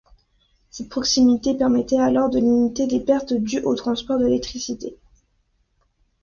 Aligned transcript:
Cette 0.71 0.89
proximité 0.89 1.53
permettait 1.55 1.99
alors 1.99 2.31
de 2.31 2.39
limiter 2.39 2.87
les 2.87 3.01
pertes 3.01 3.33
dues 3.33 3.61
au 3.61 3.75
transport 3.75 4.17
de 4.17 4.25
l'électricité. 4.25 4.97